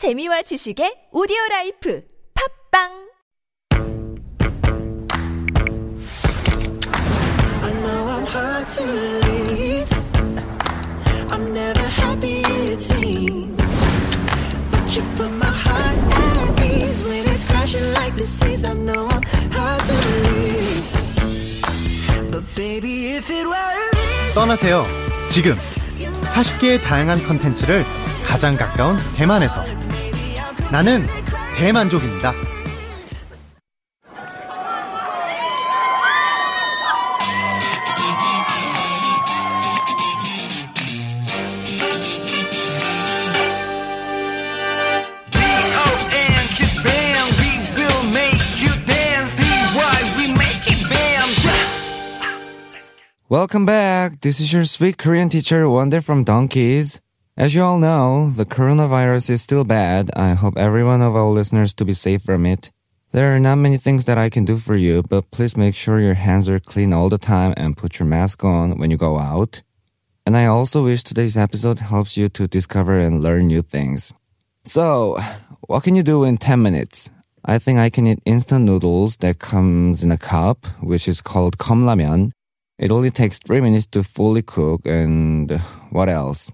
재미와 0.00 0.40
지식의 0.40 1.12
오디오 1.12 1.36
라이프 1.50 2.02
팝빵! 2.72 2.88
떠나세요. 24.34 24.82
지금. 25.28 25.54
40개의 26.24 26.82
다양한 26.82 27.22
컨텐츠를 27.22 27.84
가장 28.24 28.56
가까운 28.56 28.96
대만에서. 29.16 29.79
나는 30.71 31.05
대만족입니다. 31.57 32.33
B-O-N 45.31 46.47
Kiss 46.55 46.73
Bam 46.83 47.25
We 47.39 47.51
will 47.75 48.03
make 48.11 48.43
you 48.61 48.73
dance 48.85 49.31
D-Y 49.35 49.97
we 50.17 50.27
make 50.33 50.67
it 50.67 50.81
bam 50.89 51.27
Welcome 53.29 53.65
back. 53.65 54.21
This 54.21 54.39
is 54.39 54.51
your 54.53 54.65
sweet 54.65 54.97
Korean 54.97 55.29
teacher 55.29 55.69
Wonder 55.69 56.01
from 56.01 56.23
Donkeys. 56.23 56.99
As 57.40 57.54
you 57.54 57.62
all 57.62 57.78
know, 57.78 58.28
the 58.36 58.44
coronavirus 58.44 59.30
is 59.30 59.40
still 59.40 59.64
bad. 59.64 60.10
I 60.14 60.34
hope 60.34 60.58
every 60.58 60.84
one 60.84 61.00
of 61.00 61.16
our 61.16 61.30
listeners 61.30 61.72
to 61.72 61.86
be 61.86 61.94
safe 61.94 62.22
from 62.22 62.44
it. 62.44 62.70
There 63.12 63.34
are 63.34 63.40
not 63.40 63.54
many 63.54 63.78
things 63.78 64.04
that 64.04 64.18
I 64.18 64.28
can 64.28 64.44
do 64.44 64.58
for 64.58 64.76
you, 64.76 65.02
but 65.08 65.30
please 65.30 65.56
make 65.56 65.74
sure 65.74 66.00
your 66.00 66.20
hands 66.20 66.50
are 66.50 66.60
clean 66.60 66.92
all 66.92 67.08
the 67.08 67.16
time 67.16 67.54
and 67.56 67.78
put 67.78 67.98
your 67.98 68.04
mask 68.04 68.44
on 68.44 68.76
when 68.76 68.90
you 68.90 68.98
go 68.98 69.18
out. 69.18 69.62
And 70.26 70.36
I 70.36 70.44
also 70.44 70.84
wish 70.84 71.02
today's 71.02 71.38
episode 71.38 71.78
helps 71.78 72.14
you 72.14 72.28
to 72.28 72.46
discover 72.46 73.00
and 73.00 73.22
learn 73.22 73.46
new 73.46 73.62
things. 73.62 74.12
So, 74.66 75.16
what 75.62 75.82
can 75.82 75.96
you 75.96 76.02
do 76.02 76.24
in 76.24 76.36
10 76.36 76.60
minutes? 76.60 77.08
I 77.42 77.58
think 77.58 77.78
I 77.78 77.88
can 77.88 78.06
eat 78.06 78.20
instant 78.26 78.66
noodles 78.66 79.16
that 79.24 79.38
comes 79.38 80.02
in 80.04 80.12
a 80.12 80.18
cup, 80.18 80.66
which 80.82 81.08
is 81.08 81.22
called 81.22 81.56
komlamyeon. 81.56 82.32
It 82.78 82.90
only 82.90 83.10
takes 83.10 83.38
3 83.38 83.62
minutes 83.62 83.86
to 83.92 84.02
fully 84.02 84.42
cook 84.42 84.82
and 84.84 85.50
what 85.88 86.10
else? 86.10 86.52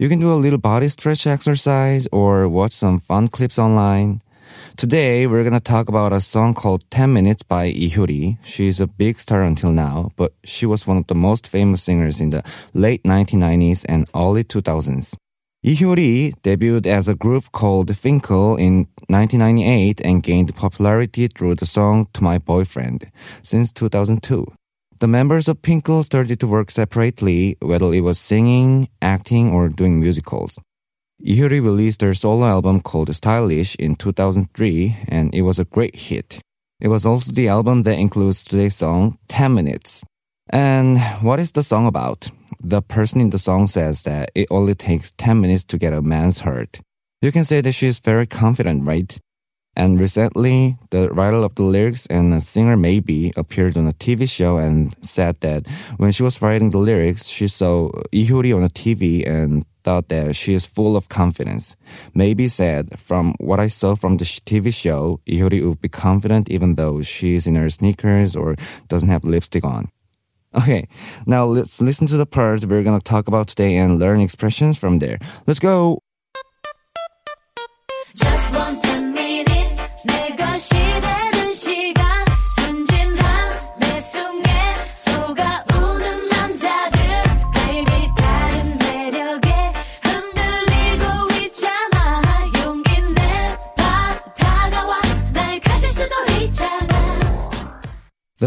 You 0.00 0.08
can 0.08 0.20
do 0.20 0.32
a 0.32 0.38
little 0.38 0.60
body 0.60 0.88
stretch 0.88 1.26
exercise 1.26 2.06
or 2.12 2.48
watch 2.48 2.70
some 2.70 3.00
fun 3.00 3.26
clips 3.26 3.58
online. 3.58 4.22
Today, 4.76 5.26
we're 5.26 5.42
gonna 5.42 5.58
talk 5.58 5.88
about 5.88 6.12
a 6.12 6.20
song 6.20 6.54
called 6.54 6.88
10 6.92 7.12
Minutes 7.12 7.42
by 7.42 7.64
Lee 7.64 7.90
Hyori. 7.90 8.38
She's 8.44 8.78
a 8.78 8.86
big 8.86 9.18
star 9.18 9.42
until 9.42 9.72
now, 9.72 10.12
but 10.14 10.34
she 10.44 10.66
was 10.66 10.86
one 10.86 10.98
of 10.98 11.08
the 11.08 11.16
most 11.16 11.48
famous 11.48 11.82
singers 11.82 12.20
in 12.20 12.30
the 12.30 12.44
late 12.74 13.02
1990s 13.02 13.84
and 13.88 14.08
early 14.14 14.44
2000s. 14.44 15.16
Lee 15.64 15.74
Hyori 15.74 16.32
debuted 16.42 16.86
as 16.86 17.08
a 17.08 17.16
group 17.16 17.50
called 17.50 17.96
Fin.K.L 17.96 18.54
in 18.54 18.86
1998 19.08 20.00
and 20.02 20.22
gained 20.22 20.54
popularity 20.54 21.26
through 21.26 21.56
the 21.56 21.66
song 21.66 22.06
To 22.12 22.22
My 22.22 22.38
Boyfriend 22.38 23.10
since 23.42 23.72
2002. 23.72 24.46
The 25.00 25.06
members 25.06 25.46
of 25.46 25.58
Fin.K.L 25.62 26.02
started 26.02 26.40
to 26.40 26.48
work 26.48 26.72
separately, 26.72 27.56
whether 27.62 27.94
it 27.94 28.00
was 28.00 28.18
singing, 28.18 28.88
acting, 29.00 29.52
or 29.52 29.68
doing 29.68 30.00
musicals. 30.00 30.58
Lee 31.20 31.36
Hyori 31.38 31.62
released 31.62 32.02
her 32.02 32.14
solo 32.14 32.46
album 32.46 32.80
called 32.80 33.14
Stylish 33.14 33.76
in 33.76 33.94
2003, 33.94 34.96
and 35.06 35.32
it 35.32 35.42
was 35.42 35.60
a 35.60 35.64
great 35.64 35.94
hit. 35.94 36.40
It 36.80 36.88
was 36.88 37.06
also 37.06 37.30
the 37.30 37.46
album 37.46 37.84
that 37.84 37.96
includes 37.96 38.42
today's 38.42 38.74
song, 38.74 39.18
10 39.28 39.54
Minutes. 39.54 40.02
And 40.50 40.98
what 41.22 41.38
is 41.38 41.52
the 41.52 41.62
song 41.62 41.86
about? 41.86 42.30
The 42.60 42.82
person 42.82 43.20
in 43.20 43.30
the 43.30 43.38
song 43.38 43.68
says 43.68 44.02
that 44.02 44.32
it 44.34 44.48
only 44.50 44.74
takes 44.74 45.12
10 45.12 45.40
minutes 45.40 45.62
to 45.64 45.78
get 45.78 45.92
a 45.92 46.02
man's 46.02 46.40
heart. 46.40 46.80
You 47.22 47.30
can 47.30 47.44
say 47.44 47.60
that 47.60 47.72
she 47.72 47.86
is 47.86 48.00
very 48.00 48.26
confident, 48.26 48.84
right? 48.84 49.16
And 49.78 50.00
recently, 50.00 50.76
the 50.90 51.08
writer 51.10 51.36
of 51.36 51.54
the 51.54 51.62
lyrics 51.62 52.04
and 52.06 52.42
singer 52.42 52.76
Maybe 52.76 53.32
appeared 53.36 53.78
on 53.78 53.86
a 53.86 53.92
TV 53.92 54.28
show 54.28 54.58
and 54.58 54.92
said 55.06 55.36
that 55.40 55.68
when 55.98 56.10
she 56.10 56.24
was 56.24 56.42
writing 56.42 56.70
the 56.70 56.78
lyrics, 56.78 57.28
she 57.28 57.46
saw 57.46 57.88
Lee 58.12 58.26
Hyori 58.26 58.52
on 58.56 58.64
a 58.64 58.68
TV 58.68 59.24
and 59.24 59.64
thought 59.84 60.08
that 60.08 60.34
she 60.34 60.52
is 60.52 60.66
full 60.66 60.96
of 60.96 61.08
confidence. 61.08 61.76
Maybe 62.12 62.48
said, 62.48 62.98
from 62.98 63.34
what 63.38 63.60
I 63.60 63.68
saw 63.68 63.94
from 63.94 64.16
the 64.16 64.24
TV 64.24 64.74
show, 64.74 65.20
Lee 65.28 65.38
Hyori 65.38 65.68
would 65.68 65.80
be 65.80 65.88
confident 65.88 66.50
even 66.50 66.74
though 66.74 67.00
she 67.02 67.36
is 67.36 67.46
in 67.46 67.54
her 67.54 67.70
sneakers 67.70 68.34
or 68.34 68.56
doesn't 68.88 69.08
have 69.08 69.22
lipstick 69.22 69.64
on. 69.64 69.92
Okay, 70.56 70.88
now 71.24 71.44
let's 71.44 71.80
listen 71.80 72.08
to 72.08 72.16
the 72.16 72.26
part 72.26 72.64
we're 72.64 72.82
gonna 72.82 72.98
talk 72.98 73.28
about 73.28 73.46
today 73.46 73.76
and 73.76 74.00
learn 74.00 74.20
expressions 74.20 74.76
from 74.76 74.98
there. 74.98 75.20
Let's 75.46 75.60
go! 75.60 76.02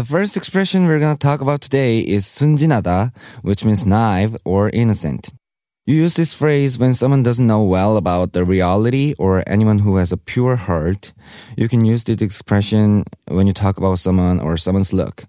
The 0.01 0.03
first 0.03 0.37
expression 0.37 0.85
we're 0.85 0.99
gonna 0.99 1.17
talk 1.17 1.41
about 1.41 1.61
today 1.61 1.99
is 1.99 2.25
순진하다, 2.25 3.11
which 3.41 3.63
means 3.63 3.85
naive 3.85 4.37
or 4.45 4.69
innocent. 4.69 5.29
You 5.87 5.95
use 5.95 6.15
this 6.15 6.33
phrase 6.33 6.77
when 6.77 6.93
someone 6.93 7.23
doesn't 7.23 7.47
know 7.47 7.63
well 7.63 7.95
about 7.95 8.33
the 8.33 8.43
reality 8.43 9.13
or 9.17 9.41
anyone 9.47 9.79
who 9.79 9.95
has 9.95 10.11
a 10.11 10.17
pure 10.17 10.57
heart. 10.57 11.13
You 11.55 11.69
can 11.69 11.85
use 11.85 12.03
this 12.03 12.21
expression 12.21 13.05
when 13.29 13.47
you 13.47 13.53
talk 13.53 13.77
about 13.77 13.99
someone 13.99 14.41
or 14.41 14.57
someone's 14.57 14.91
look. 14.91 15.23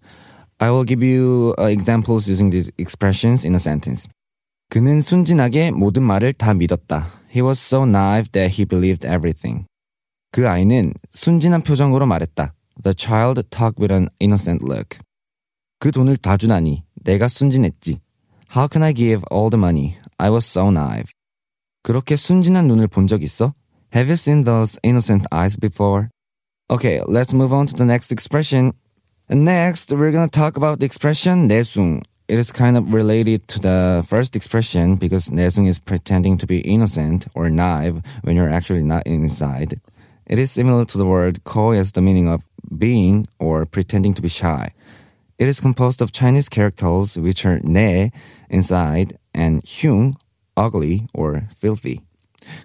I 0.58 0.70
will 0.70 0.82
give 0.82 1.00
you 1.00 1.54
uh, 1.56 1.66
examples 1.66 2.28
using 2.28 2.50
these 2.50 2.72
expressions 2.76 3.44
in 3.44 3.54
a 3.54 3.60
sentence. 3.60 4.08
그는 4.70 5.00
순진하게 5.00 5.70
모든 5.70 6.02
말을 6.02 6.32
다 6.32 6.52
믿었다. 6.54 7.06
He 7.30 7.41
was 7.41 7.60
so 7.60 7.84
naive 7.84 8.32
that 8.32 8.58
he 8.58 8.64
believed 8.64 9.06
everything. 9.06 9.66
그 10.32 10.48
아이는 10.48 10.92
순진한 11.10 11.62
표정으로 11.62 12.04
말했다. 12.06 12.52
The 12.81 12.94
child 12.94 13.44
talked 13.50 13.79
with 13.79 13.91
an 13.91 14.09
innocent 14.19 14.63
look. 14.63 15.00
그 15.79 15.91
돈을 15.91 16.17
다 16.17 16.38
주다니 16.38 16.84
내가 17.03 17.28
순진했지. 17.28 18.00
How 18.56 18.67
can 18.67 18.84
I 18.84 18.94
give 18.94 19.23
all 19.31 19.50
the 19.50 19.59
money? 19.59 19.97
I 20.17 20.29
was 20.29 20.45
so 20.45 20.69
naive. 20.69 21.12
그렇게 21.83 22.16
순진한 22.16 22.67
눈을 22.67 22.88
본 22.88 23.07
적 23.07 23.22
있어? 23.23 23.53
Have 23.94 24.09
you 24.09 24.16
seen 24.16 24.44
those 24.44 24.79
innocent 24.83 25.28
eyes 25.31 25.57
before? 25.57 26.09
Okay, 26.72 27.01
let's 27.06 27.33
move 27.33 27.53
on 27.53 27.67
to 27.67 27.75
the 27.75 27.85
next 27.85 28.12
expression. 28.12 28.73
And 29.29 29.45
next, 29.45 29.91
we're 29.91 30.12
gonna 30.12 30.29
talk 30.29 30.57
about 30.57 30.79
the 30.79 30.85
expression 30.85 31.47
내숭. 31.47 32.01
It 32.28 32.39
is 32.39 32.51
kind 32.51 32.78
of 32.78 32.94
related 32.94 33.47
to 33.50 33.59
the 33.59 34.03
first 34.07 34.35
expression 34.35 34.95
because 34.95 35.29
내숭 35.29 35.67
is 35.67 35.78
pretending 35.78 36.38
to 36.38 36.47
be 36.47 36.59
innocent 36.59 37.28
or 37.35 37.50
naive 37.50 38.01
when 38.23 38.35
you're 38.35 38.50
actually 38.50 38.83
not 38.83 39.06
inside. 39.06 39.79
It 40.25 40.39
is 40.39 40.51
similar 40.51 40.85
to 40.85 40.97
the 40.97 41.06
word 41.06 41.44
coy 41.44 41.78
as 41.78 41.91
the 41.91 42.01
meaning 42.01 42.28
of 42.28 42.41
being 42.76 43.26
or 43.38 43.66
pretending 43.66 44.14
to 44.14 44.22
be 44.22 44.28
shy. 44.28 44.72
It 45.38 45.48
is 45.48 45.60
composed 45.60 46.02
of 46.02 46.12
Chinese 46.12 46.48
characters 46.48 47.16
which 47.16 47.46
are 47.46 47.60
ne, 47.62 48.10
inside, 48.50 49.19
and 49.32 49.62
hyung, 49.62 50.16
ugly 50.56 51.06
or 51.14 51.48
filthy. 51.56 52.00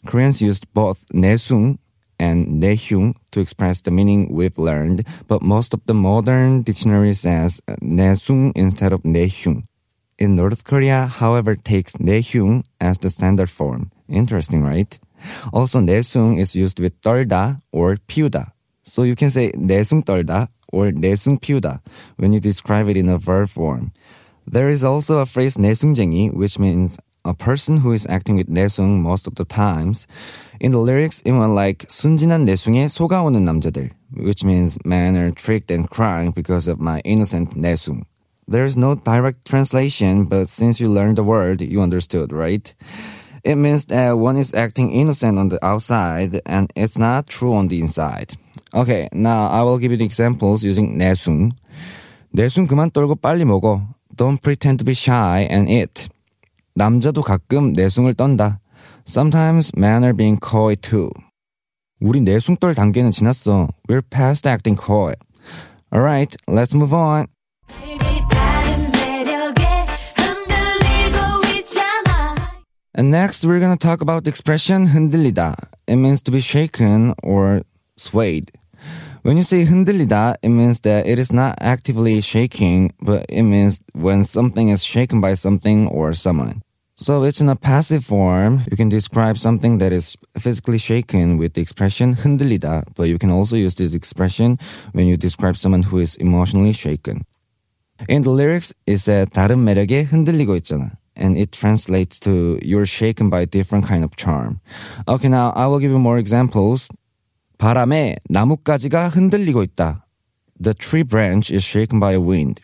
Koreans 0.06 0.42
used 0.42 0.72
both 0.74 1.06
nesung 1.14 1.78
and 2.19 2.62
nehyung 2.62 3.16
to 3.31 3.42
express 3.42 3.81
the 3.81 3.92
meaning 3.92 4.34
we've 4.34 4.57
learned, 4.57 5.06
but 5.28 5.42
most 5.42 5.74
of 5.74 5.86
the 5.86 5.94
modern 5.94 6.62
dictionary 6.62 7.13
says 7.13 7.62
nesung 7.81 8.51
instead 8.56 8.94
of 8.94 9.04
nehyung. 9.04 9.66
In 10.18 10.36
North 10.36 10.63
Korea, 10.63 11.07
however, 11.07 11.56
takes 11.56 11.94
nehyung 11.94 12.63
as 12.80 12.98
the 13.00 13.10
standard 13.10 13.50
form. 13.50 13.92
Interesting, 14.07 14.63
right? 14.63 14.98
Also, 15.51 15.80
nesung 15.80 16.40
is 16.40 16.56
used 16.56 16.80
with 16.80 17.00
떨다 17.01 17.60
or 17.72 17.98
피우다. 18.07 18.51
So 18.88 19.04
you 19.04 19.16
can 19.16 19.30
say 19.30 19.51
내숭 19.54 20.04
떨다 20.04 20.50
or 20.72 20.92
내숭 20.92 21.40
피우다 21.40 21.80
when 22.18 22.34
you 22.34 22.40
describe 22.40 22.90
it 22.90 22.98
in 22.98 23.07
a 23.07 23.18
verb 23.18 23.50
form. 23.50 23.92
There 24.45 24.69
is 24.69 24.84
also 24.84 25.19
a 25.19 25.25
phrase 25.25 25.56
내숭쟁이, 25.56 26.34
which 26.34 26.60
means 26.60 26.98
a 27.25 27.34
person 27.34 27.78
who 27.78 27.94
is 27.94 28.06
acting 28.07 28.36
with 28.36 28.50
내숭 28.50 29.01
most 29.01 29.28
of 29.28 29.36
the 29.36 29.45
times. 29.45 30.06
In 30.60 30.72
the 30.72 30.80
lyrics, 30.80 31.22
it 31.25 31.31
went 31.31 31.54
like 31.54 31.88
순진한 31.88 32.45
내숭에 32.45 32.90
속아오는 32.90 33.44
남자들, 33.44 33.92
which 34.18 34.44
means 34.44 34.78
men 34.84 35.16
are 35.16 35.31
tricked 35.31 35.72
and 35.72 35.90
crying 35.90 36.31
because 36.31 36.68
of 36.68 36.80
my 36.81 37.00
innocent 37.06 37.56
내숭. 37.56 38.04
There 38.45 38.66
is 38.66 38.75
no 38.75 38.95
direct 38.95 39.45
translation, 39.45 40.25
but 40.25 40.50
since 40.50 40.81
you 40.81 40.90
learned 40.90 41.18
the 41.18 41.24
word, 41.24 41.62
you 41.62 41.81
understood, 41.81 42.34
right? 42.34 42.74
It 43.44 43.56
means 43.56 43.86
that 43.86 44.18
one 44.18 44.36
is 44.36 44.54
acting 44.54 44.92
innocent 44.92 45.40
on 45.40 45.50
the 45.50 45.63
outside 45.66 46.42
and 46.45 46.72
it's 46.75 46.98
not 46.98 47.28
true 47.28 47.54
on 47.54 47.68
the 47.69 47.80
inside. 47.80 48.36
Okay, 48.74 49.07
now 49.13 49.48
I 49.48 49.62
will 49.62 49.78
give 49.78 49.92
you 49.92 49.98
the 49.98 50.06
examples 50.06 50.63
using 50.66 50.98
내숭. 50.98 51.51
내숭 52.31 52.68
그만 52.68 52.90
떨고 52.92 53.16
빨리 53.16 53.45
먹어. 53.45 53.88
Don't 54.16 54.42
pretend 54.42 54.80
to 54.80 54.86
be 54.86 54.94
shy 54.94 55.48
and 55.50 55.69
eat. 55.69 56.10
남자도 56.75 57.22
가끔 57.22 57.74
내숭을 57.74 58.16
떤다. 58.16 58.60
Sometimes 59.07 59.72
men 59.78 60.04
are 60.04 60.13
being 60.13 60.40
coy 60.40 60.75
too. 60.75 61.10
우리 62.00 62.19
내숭 62.19 62.57
떨 62.57 62.74
단계는 62.74 63.12
지났어. 63.12 63.69
We're 63.88 64.01
past 64.01 64.48
acting 64.48 64.80
coy. 64.80 65.13
Alright, 65.94 66.36
let's 66.48 66.74
move 66.74 66.94
on. 66.94 67.28
Baby 67.80 68.22
다른 68.30 68.92
매력에 68.92 69.86
흔들리고 70.18 71.60
있잖아 71.60 72.36
And 72.98 73.10
next, 73.12 73.45
we're 73.45 73.60
gonna 73.60 73.78
talk 73.78 74.01
about 74.01 74.24
the 74.24 74.30
expression 74.30 74.88
흔들리다. 74.88 75.56
It 75.88 75.98
means 75.98 76.24
to 76.24 76.31
be 76.31 76.40
shaken 76.40 77.13
or 77.22 77.62
swayed. 77.98 78.51
When 79.24 79.38
you 79.38 79.44
say 79.44 79.66
흔들리다, 79.66 80.36
it 80.44 80.50
means 80.50 80.81
that 80.81 81.07
it 81.07 81.18
is 81.18 81.31
not 81.31 81.56
actively 81.62 82.19
shaking, 82.19 82.92
but 83.01 83.25
it 83.30 83.44
means 83.44 83.80
when 83.94 84.24
something 84.24 84.69
is 84.69 84.84
shaken 84.84 85.22
by 85.22 85.34
something 85.36 85.88
or 85.88 86.12
someone. 86.12 86.62
So 86.98 87.24
it's 87.24 87.42
in 87.42 87.50
a 87.50 87.56
passive 87.56 88.06
form. 88.06 88.62
You 88.69 88.78
can 88.78 88.90
describe 88.90 89.38
something 89.38 89.78
that 89.80 89.92
is 89.92 90.16
physically 90.38 90.78
shaken 90.78 91.38
with 91.38 91.54
the 91.54 91.62
expression 91.62 92.16
흔들리다, 92.16 92.95
but 92.95 93.07
you 93.07 93.18
can 93.18 93.31
also 93.31 93.56
use 93.56 93.75
this 93.75 93.94
expression 93.94 94.60
when 94.92 95.07
you 95.07 95.18
describe 95.18 95.57
someone 95.57 95.84
who 95.84 96.00
is 96.00 96.16
emotionally 96.16 96.74
shaken. 96.74 97.24
In 98.10 98.24
the 98.24 98.30
lyrics, 98.30 98.74
it 98.86 98.98
said 98.98 99.31
다른 99.31 99.63
매력에 99.63 100.04
흔들리고 100.04 100.56
있잖아. 100.57 100.92
And 101.16 101.38
it 101.38 101.51
translates 101.51 102.19
to 102.22 102.60
you're 102.62 102.88
shaken 102.88 103.30
by 103.30 103.42
a 103.42 103.45
different 103.45 103.86
kind 103.86 104.04
of 104.04 104.16
charm. 104.16 104.60
Okay, 105.07 105.30
now 105.30 105.51
I 105.56 105.68
will 105.68 105.80
give 105.80 105.92
you 105.92 106.00
more 106.00 106.18
examples. 106.18 106.90
바람에 107.58 108.16
나뭇가지가 108.31 109.08
흔들리고 109.08 109.62
있다. 109.62 110.06
The 110.62 110.75
tree 110.75 111.05
branch 111.05 111.52
is 111.55 111.66
shaken 111.66 112.00
by 112.00 112.14
a 112.14 112.19
wind. 112.19 112.62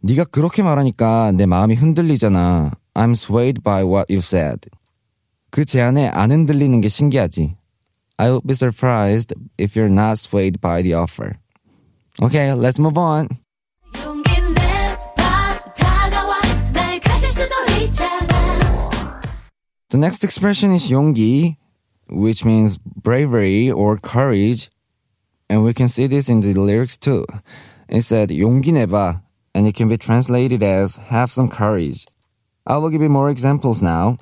네가 0.00 0.24
그렇게 0.24 0.62
말하니까 0.62 1.32
내 1.32 1.46
마음이 1.46 1.74
흔들리잖아. 1.74 2.72
I'm 2.94 3.12
swayed 3.12 3.62
by 3.62 3.82
what 3.82 4.12
you 4.12 4.18
said. 4.18 4.70
그 5.50 5.64
제안에 5.64 6.08
안 6.08 6.30
흔들리는 6.30 6.80
게 6.80 6.88
신기하지. 6.88 7.56
I 8.18 8.30
would 8.30 8.46
be 8.46 8.54
surprised 8.54 9.34
if 9.58 9.76
you're 9.76 9.92
not 9.92 10.18
swayed 10.18 10.60
by 10.60 10.82
the 10.82 10.94
offer. 10.94 11.34
Okay, 12.22 12.54
let's 12.54 12.78
move 12.78 12.96
on. 12.96 13.28
The 19.88 19.98
next 19.98 20.24
expression 20.24 20.72
is 20.72 20.90
용기, 20.90 21.56
which 22.09 22.45
means 22.45 22.77
bravery 22.77 23.71
or 23.71 23.97
courage. 23.97 24.69
And 25.49 25.63
we 25.63 25.73
can 25.73 25.87
see 25.87 26.07
this 26.07 26.29
in 26.29 26.41
the 26.41 26.53
lyrics 26.53 26.97
too. 26.97 27.25
It 27.89 28.03
said 28.03 28.29
용기 28.29 28.71
내봐, 28.71 29.21
and 29.53 29.67
it 29.67 29.75
can 29.75 29.89
be 29.89 29.97
translated 29.97 30.63
as 30.63 30.97
have 31.09 31.31
some 31.31 31.49
courage. 31.49 32.05
I 32.65 32.77
will 32.77 32.89
give 32.89 33.01
you 33.01 33.09
more 33.09 33.29
examples 33.29 33.81
now. 33.81 34.17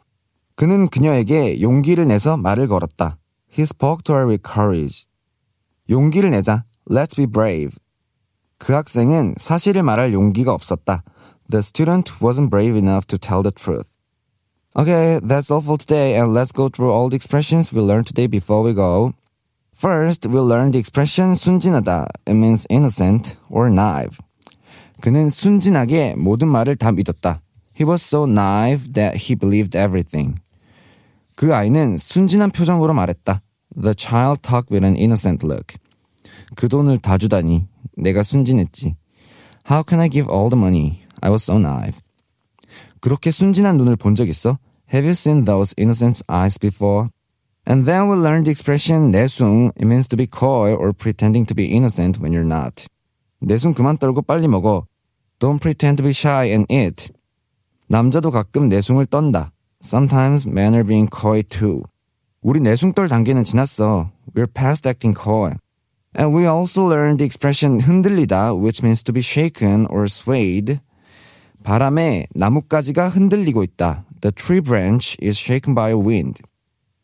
그는 0.55 0.89
그녀에게 0.89 1.61
용기를 1.61 2.07
내서 2.07 2.35
말을 2.37 2.67
걸었다. 2.67 3.17
He 3.51 3.63
spoke 3.63 4.03
to 4.03 4.15
her 4.15 4.27
with 4.27 4.43
courage. 4.43 5.05
용기를 5.89 6.31
내자. 6.31 6.65
Let's 6.89 7.15
be 7.15 7.25
brave. 7.25 7.77
그 8.57 8.73
학생은 8.73 9.35
사실을 9.37 9.83
말할 9.83 10.13
용기가 10.13 10.53
없었다. 10.53 11.03
The 11.49 11.59
student 11.59 12.11
wasn't 12.19 12.49
brave 12.49 12.77
enough 12.77 13.07
to 13.07 13.17
tell 13.17 13.41
the 13.41 13.51
truth. 13.51 13.89
Okay, 14.75 15.19
that's 15.21 15.51
all 15.51 15.61
for 15.61 15.77
today, 15.77 16.15
and 16.15 16.33
let's 16.33 16.51
go 16.51 16.69
through 16.69 16.91
all 16.91 17.09
the 17.09 17.15
expressions 17.15 17.73
we 17.73 17.81
learned 17.81 18.07
today 18.07 18.27
before 18.27 18.61
we 18.61 18.73
go. 18.73 19.13
First, 19.73 20.25
we'll 20.25 20.45
learn 20.45 20.71
the 20.71 20.79
expression 20.79 21.33
순진하다. 21.33 22.07
It 22.25 22.33
means 22.33 22.67
innocent 22.69 23.35
or 23.49 23.69
naive. 23.69 24.17
그는 25.01 25.29
순진하게 25.29 26.15
모든 26.15 26.49
말을 26.49 26.75
다 26.75 26.91
믿었다. 26.91 27.41
He 27.73 27.85
was 27.85 28.03
so 28.03 28.25
naive 28.25 28.93
that 28.93 29.17
he 29.17 29.35
believed 29.35 29.77
everything. 29.77 30.35
그 31.35 31.55
아이는 31.55 31.97
순진한 31.97 32.51
표정으로 32.51 32.93
말했다. 32.93 33.41
The 33.81 33.95
child 33.97 34.41
talked 34.41 34.73
with 34.73 34.85
an 34.85 34.95
innocent 34.95 35.45
look. 35.45 35.77
그 36.55 36.67
돈을 36.67 36.99
다 36.99 37.17
주다니. 37.17 37.67
내가 37.97 38.23
순진했지. 38.23 38.95
How 39.69 39.83
can 39.87 40.01
I 40.01 40.09
give 40.09 40.29
all 40.29 40.49
the 40.49 40.59
money? 40.59 41.01
I 41.21 41.29
was 41.29 41.43
so 41.43 41.57
naive. 41.57 41.99
그렇게 43.03 43.31
순진한 43.31 43.77
눈을 43.77 43.95
본 43.95 44.15
적 44.15 44.27
있어? 44.27 44.57
Have 44.93 45.05
you 45.05 45.11
seen 45.11 45.45
those 45.45 45.73
innocent 45.77 46.21
eyes 46.29 46.57
before? 46.57 47.09
And 47.67 47.85
then 47.85 48.09
we 48.09 48.17
learned 48.17 48.45
the 48.45 48.51
expression 48.51 49.11
내숭. 49.11 49.71
It 49.75 49.85
means 49.85 50.07
to 50.09 50.17
be 50.17 50.25
coy 50.25 50.73
or 50.73 50.91
pretending 50.93 51.45
to 51.47 51.53
be 51.55 51.65
innocent 51.65 52.19
when 52.19 52.33
you're 52.33 52.47
not. 52.47 52.87
내숭 53.41 53.73
그만 53.73 53.97
떨고 53.97 54.21
빨리 54.23 54.47
먹어. 54.47 54.85
Don't 55.39 55.61
pretend 55.61 55.97
to 55.97 56.03
be 56.03 56.11
shy 56.11 56.49
and 56.49 56.65
eat. 56.73 57.11
남자도 57.87 58.31
가끔 58.31 58.69
내숭을 58.69 59.05
떤다. 59.05 59.51
Sometimes 59.83 60.47
men 60.47 60.73
are 60.73 60.83
being 60.83 61.07
coy 61.09 61.43
too. 61.43 61.83
우리 62.41 62.59
내숭 62.59 62.93
떨 62.93 63.07
단계는 63.07 63.43
지났어. 63.43 64.11
We're 64.35 64.51
past 64.51 64.87
acting 64.87 65.15
coy. 65.15 65.53
And 66.17 66.35
we 66.35 66.47
also 66.47 66.87
learned 66.89 67.19
the 67.19 67.25
expression 67.25 67.79
흔들리다, 67.79 68.55
which 68.59 68.81
means 68.83 69.03
to 69.03 69.13
be 69.13 69.21
shaken 69.21 69.85
or 69.91 70.07
swayed. 70.07 70.81
바람에 71.64 72.26
나뭇가지가 72.34 73.08
흔들리고 73.08 73.64
있다. 73.64 74.04
The 74.20 74.32
tree 74.32 74.60
branch 74.60 75.16
is 75.22 75.40
shaken 75.40 75.74
by 75.74 75.90
a 75.90 75.96
wind. 75.96 76.42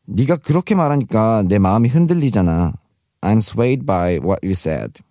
네가 0.04 0.36
그렇게 0.36 0.74
말하니까 0.74 1.44
내 1.48 1.58
마음이 1.58 1.88
흔들리잖아. 1.88 2.74
I'm 3.22 3.38
swayed 3.38 3.86
by 3.86 4.18
what 4.18 4.44
you 4.44 4.52
said. 4.52 5.02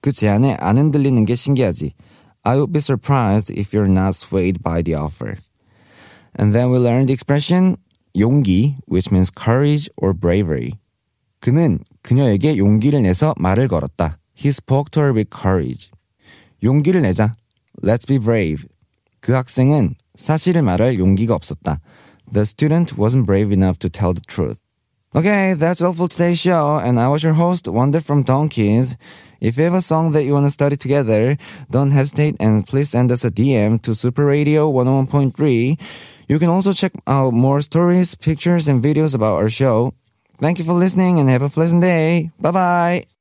그 0.00 0.12
제안에 0.12 0.56
안 0.60 0.78
흔들리는 0.78 1.24
게 1.26 1.34
신기하지. 1.34 1.92
I 2.42 2.56
would 2.56 2.72
be 2.72 2.80
surprised 2.80 3.52
if 3.52 3.76
you're 3.76 3.90
not 3.90 4.16
swayed 4.16 4.62
by 4.62 4.82
the 4.82 4.98
offer. 4.98 5.36
And 6.38 6.54
then 6.54 6.70
we 6.70 6.78
learned 6.78 7.08
the 7.08 7.14
expression 7.14 7.76
용기, 8.16 8.76
which 8.88 9.12
means 9.12 9.30
courage 9.30 9.90
or 9.96 10.14
bravery. 10.14 10.72
그는 11.40 11.80
그녀에게 12.00 12.56
용기를 12.56 13.02
내서 13.02 13.34
말을 13.36 13.68
걸었다. 13.68 14.18
He 14.38 14.48
spoke 14.48 14.90
to 14.92 15.02
her 15.02 15.14
with 15.14 15.28
courage. 15.30 15.90
용기를 16.62 17.02
내자. 17.02 17.34
Let's 17.81 18.05
be 18.05 18.17
brave. 18.17 18.67
그 19.21 19.33
학생은 19.33 19.95
사실을 20.15 20.61
말할 20.61 20.99
용기가 20.99 21.35
없었다. 21.35 21.79
The 22.31 22.43
student 22.43 22.95
wasn't 22.95 23.25
brave 23.25 23.51
enough 23.51 23.79
to 23.79 23.89
tell 23.89 24.13
the 24.13 24.21
truth. 24.27 24.59
Okay, 25.15 25.55
that's 25.55 25.81
all 25.81 25.93
for 25.93 26.07
today's 26.07 26.39
show, 26.39 26.77
and 26.77 26.99
I 26.99 27.07
was 27.07 27.23
your 27.23 27.33
host, 27.33 27.67
Wonder 27.67 27.99
from 27.99 28.21
Donkeys. 28.21 28.95
If 29.41 29.57
you 29.57 29.63
have 29.63 29.73
a 29.73 29.81
song 29.81 30.11
that 30.11 30.23
you 30.23 30.33
want 30.33 30.45
to 30.45 30.51
study 30.51 30.77
together, 30.77 31.37
don't 31.71 31.91
hesitate 31.91 32.35
and 32.39 32.67
please 32.67 32.91
send 32.91 33.11
us 33.11 33.25
a 33.25 33.31
DM 33.31 33.81
to 33.83 33.95
Super 33.95 34.25
Radio 34.25 34.71
101.3. 34.71 35.79
You 36.27 36.37
can 36.37 36.49
also 36.49 36.73
check 36.73 36.91
out 37.07 37.33
more 37.33 37.61
stories, 37.61 38.13
pictures, 38.13 38.67
and 38.67 38.83
videos 38.83 39.15
about 39.15 39.35
our 39.35 39.49
show. 39.49 39.93
Thank 40.37 40.59
you 40.59 40.65
for 40.65 40.73
listening 40.73 41.19
and 41.19 41.27
have 41.27 41.41
a 41.41 41.49
pleasant 41.49 41.81
day. 41.81 42.29
Bye 42.39 42.51
bye. 42.51 43.12